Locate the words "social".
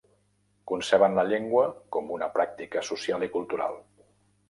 2.91-3.31